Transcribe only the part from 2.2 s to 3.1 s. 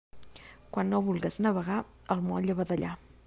moll a badallar.